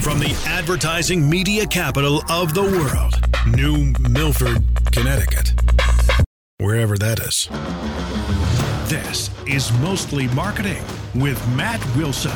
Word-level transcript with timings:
From 0.00 0.18
the 0.18 0.34
advertising 0.46 1.28
media 1.28 1.66
capital 1.66 2.22
of 2.30 2.54
the 2.54 2.62
world, 2.62 3.14
New 3.46 3.92
Milford, 4.08 4.64
Connecticut. 4.92 5.52
Wherever 6.58 6.96
that 6.96 7.20
is. 7.20 7.48
This 8.88 9.30
is 9.46 9.70
Mostly 9.80 10.26
Marketing 10.28 10.82
with 11.14 11.38
Matt 11.54 11.84
Wilson. 11.96 12.32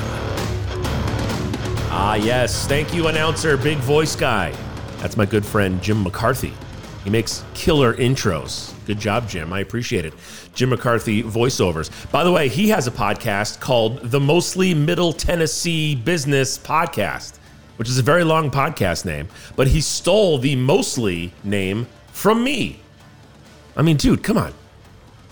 Ah, 1.91 2.17
yes. 2.17 2.67
Thank 2.67 2.93
you, 2.95 3.09
announcer, 3.09 3.57
big 3.57 3.79
voice 3.79 4.15
guy. 4.15 4.55
That's 4.99 5.17
my 5.17 5.27
good 5.27 5.45
friend 5.45 5.81
Jim 5.83 6.03
McCarthy. 6.03 6.53
He 7.03 7.11
makes 7.11 7.45
killer 7.55 7.95
intros. 7.95 8.73
Good 8.87 8.99
job, 8.99 9.29
Jim. 9.29 9.53
I 9.53 9.61
appreciate 9.61 10.05
it. 10.05 10.15
Jim 10.55 10.71
McCarthy 10.71 11.23
voiceovers. 11.23 11.91
By 12.11 12.25
the 12.25 12.33
way, 12.33 12.49
he 12.49 12.69
has 12.69 12.87
a 12.87 12.91
podcast 12.91 13.61
called 13.61 14.01
the 14.11 14.21
Mostly 14.21 14.75
Middle 14.75 15.13
Tennessee 15.13 15.95
Business 15.95 16.59
Podcast, 16.59 17.39
which 17.77 17.89
is 17.89 17.99
a 17.99 18.03
very 18.03 18.25
long 18.25 18.51
podcast 18.51 19.05
name, 19.05 19.29
but 19.57 19.69
he 19.69 19.81
stole 19.81 20.39
the 20.39 20.57
Mostly 20.57 21.33
name 21.43 21.87
from 22.13 22.45
me. 22.45 22.81
I 23.77 23.83
mean, 23.83 23.97
dude, 23.97 24.23
come 24.23 24.39
on. 24.39 24.53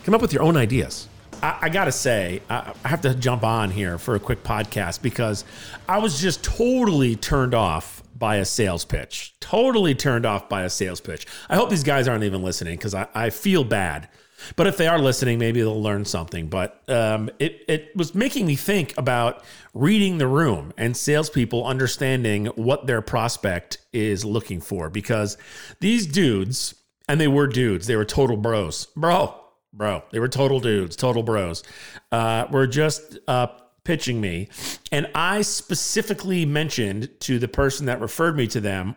Come 0.04 0.14
up 0.14 0.20
with 0.20 0.32
your 0.32 0.42
own 0.42 0.56
ideas. 0.56 1.08
I, 1.42 1.58
I 1.62 1.68
got 1.68 1.84
to 1.84 1.92
say, 1.92 2.42
I, 2.50 2.72
I 2.84 2.88
have 2.88 3.02
to 3.02 3.14
jump 3.14 3.44
on 3.44 3.70
here 3.70 3.98
for 3.98 4.14
a 4.14 4.20
quick 4.20 4.42
podcast 4.42 5.02
because 5.02 5.44
I 5.88 5.98
was 5.98 6.20
just 6.20 6.42
totally 6.42 7.16
turned 7.16 7.54
off 7.54 8.02
by 8.18 8.36
a 8.36 8.44
sales 8.44 8.84
pitch. 8.84 9.34
Totally 9.40 9.94
turned 9.94 10.26
off 10.26 10.48
by 10.48 10.62
a 10.62 10.70
sales 10.70 11.00
pitch. 11.00 11.26
I 11.48 11.56
hope 11.56 11.70
these 11.70 11.82
guys 11.82 12.06
aren't 12.08 12.24
even 12.24 12.42
listening 12.42 12.76
because 12.76 12.94
I, 12.94 13.06
I 13.14 13.30
feel 13.30 13.64
bad. 13.64 14.08
But 14.56 14.66
if 14.66 14.76
they 14.76 14.86
are 14.86 14.98
listening, 14.98 15.38
maybe 15.38 15.60
they'll 15.60 15.82
learn 15.82 16.04
something. 16.04 16.48
But 16.48 16.82
um, 16.88 17.30
it, 17.38 17.64
it 17.68 17.96
was 17.96 18.14
making 18.14 18.46
me 18.46 18.56
think 18.56 18.94
about 18.96 19.42
reading 19.74 20.18
the 20.18 20.26
room 20.26 20.72
and 20.76 20.96
salespeople 20.96 21.66
understanding 21.66 22.46
what 22.46 22.86
their 22.86 23.02
prospect 23.02 23.78
is 23.92 24.24
looking 24.24 24.60
for 24.60 24.90
because 24.90 25.36
these 25.80 26.06
dudes, 26.06 26.74
and 27.08 27.20
they 27.20 27.28
were 27.28 27.46
dudes, 27.46 27.86
they 27.86 27.96
were 27.96 28.04
total 28.04 28.36
bros. 28.36 28.86
Bro, 28.96 29.34
bro, 29.72 30.02
they 30.12 30.18
were 30.18 30.28
total 30.28 30.60
dudes, 30.60 30.96
total 30.96 31.22
bros. 31.22 31.62
Uh, 32.10 32.46
were 32.50 32.66
just 32.66 33.18
uh, 33.28 33.48
pitching 33.84 34.20
me. 34.20 34.48
And 34.90 35.08
I 35.14 35.42
specifically 35.42 36.46
mentioned 36.46 37.10
to 37.20 37.38
the 37.38 37.48
person 37.48 37.86
that 37.86 38.00
referred 38.00 38.36
me 38.36 38.46
to 38.48 38.60
them 38.60 38.94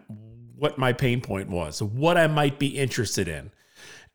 what 0.58 0.78
my 0.78 0.94
pain 0.94 1.22
point 1.22 1.50
was, 1.50 1.82
what 1.82 2.18
I 2.18 2.28
might 2.28 2.59
be 2.59 2.68
interested 2.68 3.28
in. 3.28 3.52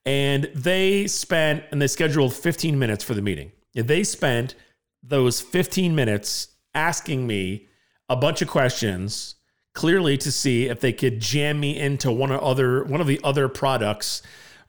And 0.07 0.51
they 0.55 1.07
spent, 1.07 1.65
and 1.71 1.81
they 1.81 1.87
scheduled 1.87 2.33
15 2.35 2.79
minutes 2.79 3.05
for 3.05 3.15
the 3.15 3.23
meeting. 3.23 3.53
And 3.77 3.87
they 3.87 4.03
spent 4.03 4.55
those 5.03 5.41
15 5.41 5.95
minutes 5.95 6.49
asking 6.75 7.27
me 7.27 7.69
a 8.09 8.17
bunch 8.17 8.43
of 8.43 8.49
questions, 8.49 9.37
clearly 9.75 10.17
to 10.19 10.33
see 10.33 10.67
if 10.67 10.81
they 10.81 10.93
could 10.93 11.21
jam 11.21 11.61
me 11.61 11.79
into 11.79 12.11
one 12.11 12.33
of 12.33 12.41
other 12.41 12.85
one 12.85 13.01
of 13.01 13.07
the 13.07 13.21
other 13.23 13.49
products 13.49 14.23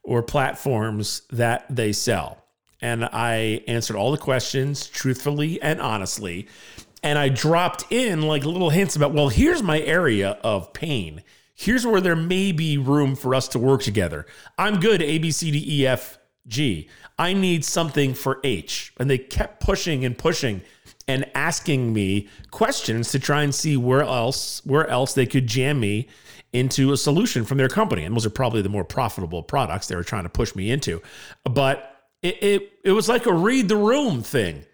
or 0.04 0.22
platforms 0.22 1.24
that 1.32 1.66
they 1.70 1.92
sell 1.92 2.42
and 2.82 3.06
I 3.06 3.64
answered 3.68 3.96
all 3.96 4.12
the 4.12 4.18
questions 4.18 4.88
truthfully 4.88 5.62
and 5.62 5.80
honestly. 5.80 6.48
And 7.04 7.18
I 7.18 7.30
dropped 7.30 7.86
in 7.92 8.24
like 8.24 8.44
little 8.44 8.70
hints 8.70 8.96
about, 8.96 9.14
well, 9.14 9.30
here's 9.30 9.64
my 9.64 9.80
area 9.82 10.32
of 10.44 10.74
pain. 10.74 11.24
Here's 11.62 11.86
where 11.86 12.02
there 12.02 12.16
may 12.16 12.52
be 12.52 12.80
room 12.80 13.16
for 13.16 13.36
us 13.36 13.48
to 13.50 13.60
work 13.60 13.84
together. 13.84 14.26
I'm 14.58 14.80
good 14.80 15.00
A, 15.00 15.20
B, 15.20 15.30
C, 15.30 15.52
D, 15.52 15.64
E, 15.68 15.86
F, 15.86 16.18
G. 16.48 16.90
I 17.20 17.34
need 17.34 17.64
something 17.64 18.16
for 18.16 18.40
H. 18.44 18.92
And 18.98 19.08
they 19.08 19.20
kept 19.20 19.64
pushing 19.64 20.04
and 20.04 20.18
pushing 20.18 20.64
and 21.08 21.30
asking 21.36 21.94
me 21.94 22.30
questions 22.50 23.12
to 23.12 23.20
try 23.20 23.44
and 23.44 23.54
see 23.54 23.78
where 23.78 24.02
else 24.02 24.66
where 24.66 24.88
else 24.88 25.14
they 25.14 25.28
could 25.28 25.46
jam 25.46 25.80
me 25.80 26.08
into 26.52 26.94
a 26.94 26.98
solution 26.98 27.46
from 27.46 27.60
their 27.60 27.70
company. 27.70 28.06
And 28.06 28.16
those 28.16 28.26
are 28.26 28.32
probably 28.32 28.64
the 28.64 28.70
more 28.70 28.84
profitable 28.84 29.44
products 29.44 29.88
they 29.88 29.96
were 29.96 30.04
trying 30.04 30.24
to 30.24 30.30
push 30.30 30.56
me 30.56 30.72
into. 30.72 31.00
But 31.44 31.96
it, 32.24 32.42
it, 32.42 32.72
it 32.86 32.92
was 32.94 33.08
like 33.08 33.28
a 33.28 33.34
read 33.34 33.70
the 33.70 33.78
room 33.78 34.24
thing. 34.24 34.66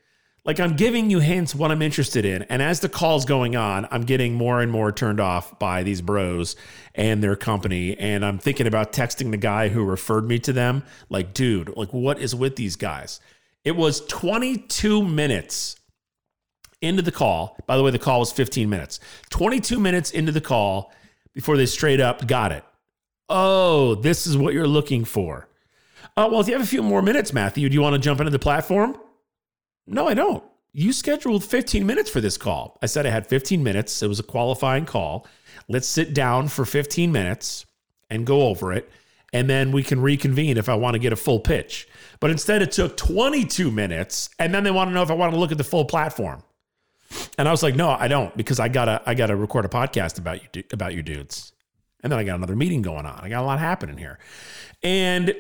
Like 0.48 0.62
I'm 0.62 0.78
giving 0.78 1.10
you 1.10 1.20
hints 1.20 1.54
what 1.54 1.72
I'm 1.72 1.82
interested 1.82 2.24
in. 2.24 2.44
And 2.44 2.62
as 2.62 2.80
the 2.80 2.88
call's 2.88 3.26
going 3.26 3.58
on, 3.58 3.86
I'm 3.92 4.04
getting 4.04 4.34
more 4.34 4.62
and 4.62 4.72
more 4.72 4.94
turned 4.94 5.20
off 5.20 5.60
by 5.60 5.84
these 5.84 6.02
bros 6.02 6.56
and 6.96 7.22
their 7.22 7.36
company. 7.36 8.00
And 8.00 8.24
I'm 8.24 8.40
thinking 8.40 8.66
about 8.66 8.94
texting 8.94 9.32
the 9.32 9.38
guy 9.38 9.68
who 9.68 9.84
referred 9.84 10.26
me 10.26 10.40
to 10.40 10.54
them. 10.54 10.84
Like, 11.10 11.34
dude, 11.34 11.76
like 11.76 11.92
what 11.92 12.18
is 12.20 12.34
with 12.34 12.56
these 12.56 12.78
guys? 12.78 13.20
It 13.66 13.76
was 13.76 14.06
22 14.06 15.04
minutes 15.04 15.76
into 16.82 17.02
the 17.02 17.12
call. 17.12 17.58
By 17.68 17.76
the 17.76 17.84
way, 17.84 17.92
the 17.92 18.00
call 18.00 18.20
was 18.20 18.32
15 18.32 18.70
minutes. 18.70 19.02
22 19.32 19.78
minutes 19.82 20.12
into 20.12 20.32
the 20.32 20.40
call 20.40 20.94
before 21.34 21.58
they 21.58 21.66
straight 21.66 22.00
up 22.00 22.26
got 22.26 22.54
it. 22.54 22.64
Oh, 23.28 23.96
this 23.96 24.26
is 24.26 24.38
what 24.38 24.54
you're 24.54 24.66
looking 24.66 25.04
for. 25.04 25.50
Uh, 26.16 26.30
well, 26.32 26.40
if 26.40 26.48
you 26.48 26.54
have 26.54 26.64
a 26.64 26.66
few 26.66 26.82
more 26.82 27.02
minutes, 27.02 27.34
Matthew, 27.34 27.68
do 27.68 27.74
you 27.74 27.82
want 27.82 27.96
to 27.96 28.00
jump 28.00 28.22
into 28.22 28.32
the 28.32 28.40
platform? 28.40 28.98
No, 29.88 30.08
I 30.08 30.14
don't. 30.14 30.44
You 30.74 30.94
scheduled 30.94 31.44
15 31.44 31.86
minutes 31.86 32.10
for 32.10 32.22
this 32.22 32.38
call. 32.38 32.78
I 32.82 32.86
said 32.86 33.06
I 33.06 33.10
had 33.10 33.26
15 33.26 33.64
minutes. 33.64 34.04
It 34.04 34.08
was 34.08 34.20
a 34.20 34.24
qualifying 34.24 34.86
call. 34.86 35.26
Let's 35.68 35.88
sit 35.88 36.14
down 36.14 36.50
for 36.50 36.66
15 36.66 37.12
minutes 37.12 37.66
and 38.10 38.26
go 38.26 38.44
over 38.44 38.74
it. 38.74 38.90
And 39.34 39.50
then 39.50 39.72
we 39.72 39.84
can 39.84 40.02
reconvene 40.02 40.58
if 40.58 40.70
I 40.70 40.76
want 40.76 40.94
to 40.94 41.00
get 41.00 41.14
a 41.14 41.18
full 41.18 41.40
pitch. 41.40 41.88
But 42.20 42.32
instead, 42.32 42.62
it 42.62 42.72
took 42.72 42.96
22 42.96 43.72
minutes. 43.72 44.30
And 44.40 44.54
then 44.54 44.64
they 44.64 44.72
want 44.72 44.90
to 44.90 44.94
know 44.94 45.02
if 45.02 45.12
I 45.12 45.16
want 45.16 45.34
to 45.34 45.40
look 45.40 45.52
at 45.52 45.58
the 45.58 45.64
full 45.64 45.86
platform. 45.86 46.44
And 47.38 47.48
I 47.48 47.52
was 47.52 47.64
like, 47.64 47.76
no, 47.76 47.90
I 47.90 48.08
don't, 48.08 48.36
because 48.36 48.60
I 48.60 48.68
gotta, 48.68 49.02
I 49.06 49.14
gotta 49.14 49.36
record 49.36 49.66
a 49.66 49.70
podcast 49.70 50.18
about 50.20 50.56
you, 50.56 50.64
about 50.72 50.94
you 50.94 51.02
dudes. 51.02 51.54
And 52.04 52.12
then 52.12 52.20
I 52.20 52.24
got 52.24 52.36
another 52.36 52.56
meeting 52.56 52.82
going 52.82 53.06
on. 53.06 53.20
I 53.22 53.30
got 53.30 53.42
a 53.42 53.46
lot 53.46 53.60
happening 53.60 53.98
here. 53.98 54.20
And 54.84 55.34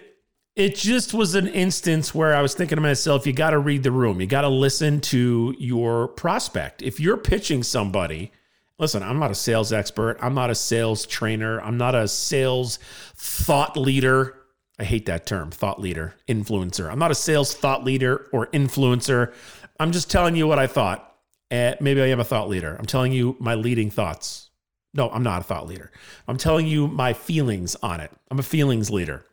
it 0.57 0.73
just 0.73 1.13
was 1.13 1.35
an 1.35 1.47
instance 1.47 2.15
where 2.15 2.35
I 2.35 2.41
was 2.41 2.55
thinking 2.55 2.77
to 2.77 2.81
myself, 2.81 3.27
you 3.27 3.31
got 3.31 3.51
to 3.51 3.59
read 3.59 3.83
the 3.83 3.91
room. 3.91 4.19
You 4.19 4.25
got 4.25 4.41
to 4.41 4.49
listen 4.49 4.99
to 5.01 5.55
your 5.59 6.07
prospect. 6.07 6.81
If 6.81 6.99
you're 6.99 7.15
pitching 7.15 7.61
somebody, 7.61 8.31
listen, 8.79 9.03
I'm 9.03 9.19
not 9.19 9.29
a 9.29 9.35
sales 9.35 9.71
expert. 9.71 10.17
I'm 10.19 10.33
not 10.33 10.49
a 10.49 10.55
sales 10.55 11.05
trainer. 11.05 11.61
I'm 11.61 11.77
not 11.77 11.93
a 11.93 12.07
sales 12.07 12.79
thought 13.15 13.77
leader. 13.77 14.35
I 14.79 14.83
hate 14.83 15.05
that 15.05 15.27
term, 15.27 15.51
thought 15.51 15.79
leader, 15.79 16.15
influencer. 16.27 16.91
I'm 16.91 16.99
not 16.99 17.11
a 17.11 17.15
sales 17.15 17.53
thought 17.53 17.83
leader 17.83 18.27
or 18.33 18.47
influencer. 18.47 19.33
I'm 19.79 19.91
just 19.91 20.09
telling 20.09 20.35
you 20.35 20.47
what 20.47 20.57
I 20.57 20.65
thought. 20.65 21.03
Uh, 21.51 21.73
maybe 21.79 22.01
I 22.01 22.07
am 22.07 22.19
a 22.19 22.23
thought 22.23 22.49
leader. 22.49 22.75
I'm 22.79 22.87
telling 22.87 23.11
you 23.11 23.35
my 23.39 23.53
leading 23.53 23.91
thoughts. 23.91 24.49
No, 24.95 25.11
I'm 25.11 25.21
not 25.21 25.41
a 25.41 25.43
thought 25.43 25.67
leader. 25.67 25.91
I'm 26.27 26.37
telling 26.37 26.65
you 26.65 26.87
my 26.87 27.13
feelings 27.13 27.75
on 27.83 27.99
it. 27.99 28.09
I'm 28.31 28.39
a 28.39 28.43
feelings 28.43 28.89
leader 28.89 29.23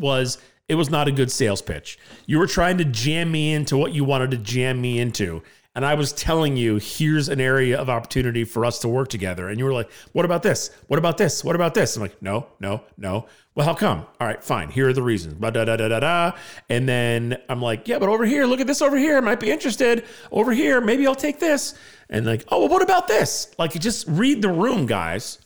was 0.00 0.38
it 0.68 0.76
was 0.76 0.88
not 0.88 1.08
a 1.08 1.12
good 1.12 1.32
sales 1.32 1.60
pitch. 1.60 1.98
You 2.26 2.38
were 2.38 2.46
trying 2.46 2.78
to 2.78 2.84
jam 2.84 3.32
me 3.32 3.52
into 3.52 3.76
what 3.76 3.92
you 3.92 4.04
wanted 4.04 4.30
to 4.30 4.36
jam 4.38 4.80
me 4.80 5.00
into. 5.00 5.42
And 5.74 5.84
I 5.84 5.94
was 5.94 6.12
telling 6.12 6.56
you, 6.56 6.76
here's 6.76 7.28
an 7.28 7.40
area 7.40 7.78
of 7.78 7.88
opportunity 7.88 8.44
for 8.44 8.64
us 8.64 8.80
to 8.80 8.88
work 8.88 9.08
together. 9.08 9.48
And 9.48 9.58
you 9.58 9.64
were 9.64 9.72
like, 9.72 9.90
what 10.12 10.24
about 10.24 10.42
this? 10.42 10.70
What 10.88 10.98
about 10.98 11.16
this? 11.16 11.44
What 11.44 11.54
about 11.54 11.74
this? 11.74 11.96
I'm 11.96 12.02
like, 12.02 12.20
no, 12.20 12.46
no, 12.58 12.82
no. 12.96 13.26
Well, 13.54 13.66
how 13.66 13.74
come? 13.74 14.06
All 14.20 14.26
right, 14.26 14.42
fine. 14.42 14.70
Here 14.70 14.88
are 14.88 14.92
the 14.92 15.02
reasons. 15.02 15.34
Da, 15.40 15.50
da, 15.50 15.64
da, 15.64 15.76
da, 15.76 16.00
da. 16.00 16.32
And 16.68 16.88
then 16.88 17.40
I'm 17.48 17.62
like, 17.62 17.86
yeah, 17.86 17.98
but 17.98 18.08
over 18.08 18.24
here, 18.24 18.46
look 18.46 18.60
at 18.60 18.66
this 18.66 18.82
over 18.82 18.96
here. 18.96 19.16
I 19.16 19.20
might 19.20 19.40
be 19.40 19.50
interested. 19.50 20.04
Over 20.32 20.52
here, 20.52 20.80
maybe 20.80 21.06
I'll 21.06 21.14
take 21.14 21.38
this. 21.38 21.74
And 22.08 22.26
like, 22.26 22.44
oh, 22.48 22.60
well, 22.60 22.68
what 22.68 22.82
about 22.82 23.06
this? 23.06 23.52
Like, 23.58 23.74
you 23.74 23.80
just 23.80 24.06
read 24.08 24.42
the 24.42 24.48
room, 24.48 24.86
guys. 24.86 25.38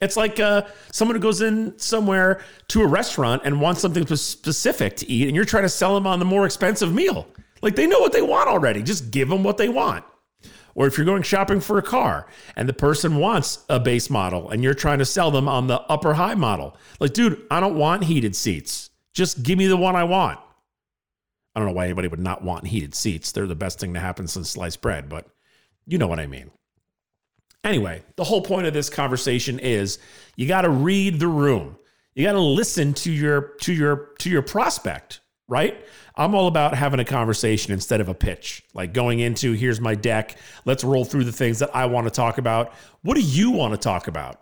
It's 0.00 0.16
like 0.16 0.38
uh, 0.40 0.62
someone 0.92 1.14
who 1.16 1.22
goes 1.22 1.40
in 1.40 1.78
somewhere 1.78 2.42
to 2.68 2.82
a 2.82 2.86
restaurant 2.86 3.42
and 3.44 3.60
wants 3.60 3.80
something 3.80 4.06
specific 4.06 4.96
to 4.96 5.10
eat, 5.10 5.26
and 5.26 5.34
you're 5.34 5.46
trying 5.46 5.62
to 5.62 5.68
sell 5.68 5.94
them 5.94 6.06
on 6.06 6.18
the 6.18 6.24
more 6.24 6.44
expensive 6.44 6.92
meal. 6.92 7.26
Like 7.62 7.76
they 7.76 7.86
know 7.86 8.00
what 8.00 8.12
they 8.12 8.22
want 8.22 8.48
already. 8.48 8.82
Just 8.82 9.10
give 9.10 9.28
them 9.28 9.42
what 9.42 9.56
they 9.56 9.68
want. 9.68 10.04
Or 10.74 10.86
if 10.86 10.98
you're 10.98 11.06
going 11.06 11.22
shopping 11.22 11.60
for 11.60 11.78
a 11.78 11.82
car 11.82 12.26
and 12.54 12.68
the 12.68 12.74
person 12.74 13.16
wants 13.16 13.64
a 13.70 13.80
base 13.80 14.10
model 14.10 14.50
and 14.50 14.62
you're 14.62 14.74
trying 14.74 14.98
to 14.98 15.06
sell 15.06 15.30
them 15.30 15.48
on 15.48 15.66
the 15.66 15.80
upper 15.90 16.12
high 16.12 16.34
model, 16.34 16.76
like, 17.00 17.14
dude, 17.14 17.42
I 17.50 17.60
don't 17.60 17.76
want 17.76 18.04
heated 18.04 18.36
seats. 18.36 18.90
Just 19.14 19.42
give 19.42 19.56
me 19.56 19.66
the 19.66 19.76
one 19.78 19.96
I 19.96 20.04
want. 20.04 20.38
I 21.54 21.60
don't 21.60 21.68
know 21.68 21.74
why 21.74 21.86
anybody 21.86 22.08
would 22.08 22.20
not 22.20 22.44
want 22.44 22.66
heated 22.66 22.94
seats. 22.94 23.32
They're 23.32 23.46
the 23.46 23.54
best 23.54 23.80
thing 23.80 23.94
to 23.94 24.00
happen 24.00 24.28
since 24.28 24.50
sliced 24.50 24.82
bread, 24.82 25.08
but 25.08 25.26
you 25.86 25.96
know 25.96 26.06
what 26.06 26.20
I 26.20 26.26
mean. 26.26 26.50
Anyway, 27.66 28.00
the 28.14 28.22
whole 28.22 28.42
point 28.42 28.64
of 28.68 28.72
this 28.72 28.88
conversation 28.88 29.58
is 29.58 29.98
you 30.36 30.46
got 30.46 30.62
to 30.62 30.70
read 30.70 31.18
the 31.18 31.26
room. 31.26 31.76
You 32.14 32.24
got 32.24 32.32
to 32.32 32.40
listen 32.40 32.94
to 32.94 33.10
your 33.10 33.56
to 33.62 33.72
your 33.72 34.12
to 34.20 34.30
your 34.30 34.42
prospect, 34.42 35.20
right? 35.48 35.84
I'm 36.14 36.34
all 36.36 36.46
about 36.46 36.74
having 36.74 37.00
a 37.00 37.04
conversation 37.04 37.72
instead 37.72 38.00
of 38.00 38.08
a 38.08 38.14
pitch. 38.14 38.62
Like 38.72 38.92
going 38.92 39.18
into 39.18 39.52
here's 39.52 39.80
my 39.80 39.96
deck, 39.96 40.36
let's 40.64 40.84
roll 40.84 41.04
through 41.04 41.24
the 41.24 41.32
things 41.32 41.58
that 41.58 41.74
I 41.74 41.86
want 41.86 42.06
to 42.06 42.10
talk 42.12 42.38
about. 42.38 42.72
What 43.02 43.16
do 43.16 43.20
you 43.20 43.50
want 43.50 43.74
to 43.74 43.78
talk 43.78 44.06
about? 44.06 44.40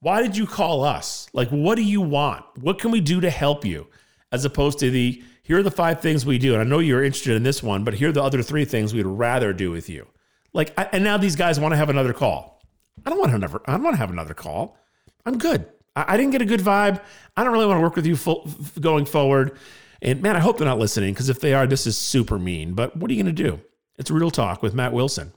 Why 0.00 0.20
did 0.20 0.36
you 0.36 0.46
call 0.46 0.82
us? 0.82 1.28
Like 1.32 1.50
what 1.50 1.76
do 1.76 1.82
you 1.82 2.00
want? 2.00 2.44
What 2.60 2.80
can 2.80 2.90
we 2.90 3.00
do 3.00 3.20
to 3.20 3.30
help 3.30 3.64
you? 3.64 3.86
As 4.32 4.44
opposed 4.44 4.80
to 4.80 4.90
the 4.90 5.22
here 5.44 5.60
are 5.60 5.62
the 5.62 5.70
five 5.70 6.00
things 6.00 6.26
we 6.26 6.38
do. 6.38 6.54
And 6.54 6.60
I 6.60 6.64
know 6.64 6.80
you're 6.80 7.04
interested 7.04 7.36
in 7.36 7.44
this 7.44 7.62
one, 7.62 7.84
but 7.84 7.94
here 7.94 8.08
are 8.08 8.12
the 8.12 8.22
other 8.22 8.42
three 8.42 8.64
things 8.64 8.92
we'd 8.92 9.06
rather 9.06 9.52
do 9.52 9.70
with 9.70 9.88
you. 9.88 10.08
Like, 10.52 10.72
and 10.92 11.04
now 11.04 11.16
these 11.18 11.36
guys 11.36 11.60
want 11.60 11.72
to 11.72 11.76
have 11.76 11.90
another 11.90 12.12
call. 12.12 12.60
I 13.04 13.10
don't 13.10 13.18
want 13.18 13.34
another. 13.34 13.60
I 13.66 13.72
don't 13.72 13.82
want 13.82 13.94
to 13.94 14.00
have 14.00 14.10
another 14.10 14.34
call. 14.34 14.76
I'm 15.24 15.38
good. 15.38 15.66
I, 15.94 16.14
I 16.14 16.16
didn't 16.16 16.32
get 16.32 16.42
a 16.42 16.46
good 16.46 16.60
vibe. 16.60 17.00
I 17.36 17.44
don't 17.44 17.52
really 17.52 17.66
want 17.66 17.78
to 17.78 17.82
work 17.82 17.96
with 17.96 18.06
you 18.06 18.16
full, 18.16 18.50
going 18.80 19.04
forward. 19.04 19.58
And 20.00 20.22
man, 20.22 20.36
I 20.36 20.40
hope 20.40 20.58
they're 20.58 20.66
not 20.66 20.78
listening 20.78 21.12
because 21.12 21.28
if 21.28 21.40
they 21.40 21.54
are, 21.54 21.66
this 21.66 21.86
is 21.86 21.96
super 21.96 22.38
mean. 22.38 22.74
But 22.74 22.96
what 22.96 23.10
are 23.10 23.14
you 23.14 23.22
going 23.22 23.34
to 23.34 23.42
do? 23.42 23.60
It's 23.98 24.10
real 24.10 24.30
talk 24.30 24.62
with 24.62 24.74
Matt 24.74 24.92
Wilson. 24.92 25.32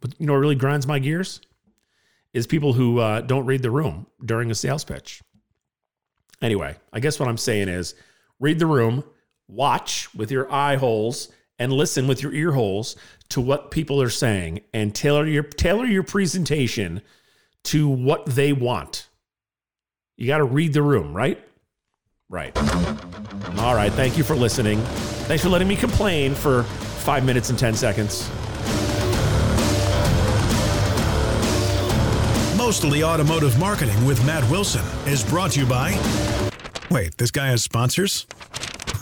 But 0.00 0.12
you 0.18 0.26
know 0.26 0.34
what 0.34 0.40
really 0.40 0.54
grinds 0.54 0.86
my 0.86 0.98
gears 0.98 1.40
is 2.34 2.46
people 2.46 2.74
who 2.74 2.98
uh, 2.98 3.22
don't 3.22 3.46
read 3.46 3.62
the 3.62 3.70
room 3.70 4.06
during 4.24 4.50
a 4.50 4.54
sales 4.54 4.84
pitch. 4.84 5.22
Anyway, 6.42 6.76
I 6.92 7.00
guess 7.00 7.18
what 7.18 7.28
I'm 7.28 7.38
saying 7.38 7.68
is 7.68 7.94
read 8.40 8.58
the 8.58 8.66
room, 8.66 9.04
watch 9.48 10.14
with 10.14 10.30
your 10.30 10.52
eye 10.52 10.76
holes, 10.76 11.30
and 11.58 11.72
listen 11.72 12.06
with 12.06 12.22
your 12.22 12.32
ear 12.32 12.52
holes 12.52 12.96
to 13.30 13.40
what 13.40 13.70
people 13.70 14.00
are 14.02 14.10
saying, 14.10 14.60
and 14.72 14.94
tailor 14.94 15.26
your 15.26 15.42
tailor 15.42 15.86
your 15.86 16.02
presentation 16.02 17.00
to 17.64 17.88
what 17.88 18.26
they 18.26 18.52
want. 18.52 19.08
You 20.16 20.26
got 20.26 20.38
to 20.38 20.44
read 20.44 20.72
the 20.72 20.82
room, 20.82 21.14
right? 21.14 21.42
Right. 22.28 22.56
All 23.58 23.74
right. 23.74 23.92
Thank 23.92 24.16
you 24.16 24.24
for 24.24 24.34
listening. 24.34 24.80
Thanks 25.26 25.42
for 25.42 25.48
letting 25.48 25.68
me 25.68 25.76
complain 25.76 26.34
for 26.34 26.62
five 26.64 27.24
minutes 27.24 27.50
and 27.50 27.58
10 27.58 27.74
seconds. 27.74 28.28
Mostly 32.56 33.04
Automotive 33.04 33.58
Marketing 33.58 34.06
with 34.06 34.24
Matt 34.24 34.48
Wilson 34.50 34.84
is 35.06 35.22
brought 35.22 35.52
to 35.52 35.60
you 35.60 35.66
by. 35.66 35.92
Wait, 36.90 37.16
this 37.18 37.30
guy 37.30 37.48
has 37.48 37.62
sponsors? 37.62 38.26